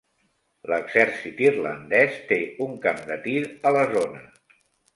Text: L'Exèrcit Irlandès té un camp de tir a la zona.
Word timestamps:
L'Exèrcit 0.71 1.43
Irlandès 1.47 2.17
té 2.31 2.41
un 2.69 2.73
camp 2.89 3.05
de 3.13 3.21
tir 3.29 3.39
a 3.73 3.77
la 3.79 3.87
zona. 3.95 4.27